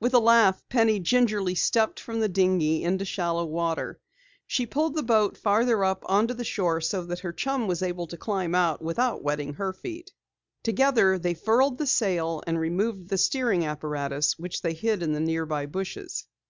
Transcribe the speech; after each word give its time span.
With 0.00 0.14
a 0.14 0.20
laugh, 0.20 0.64
Penny 0.70 1.00
gingerly 1.00 1.54
stepped 1.54 2.00
from 2.00 2.20
the 2.20 2.30
dinghy 2.30 2.82
into 2.82 3.04
shallow 3.04 3.44
water. 3.44 4.00
She 4.46 4.64
pulled 4.64 4.94
the 4.94 5.02
boat 5.02 5.36
farther 5.36 5.84
up 5.84 6.02
onto 6.08 6.32
the 6.32 6.46
shore 6.46 6.80
so 6.80 7.04
that 7.04 7.18
her 7.18 7.32
chum 7.34 7.66
was 7.66 7.82
able 7.82 8.06
to 8.06 8.16
climb 8.16 8.54
out 8.54 8.80
without 8.80 9.22
wetting 9.22 9.52
her 9.52 9.74
feet. 9.74 10.12
Together 10.62 11.18
they 11.18 11.34
furled 11.34 11.76
the 11.76 11.86
sail 11.86 12.42
and 12.46 12.58
removed 12.58 13.10
the 13.10 13.18
steering 13.18 13.66
apparatus 13.66 14.38
which 14.38 14.62
they 14.62 14.72
hid 14.72 15.02
in 15.02 15.12
the 15.12 15.20
nearby 15.20 15.66
bushes. 15.66 16.24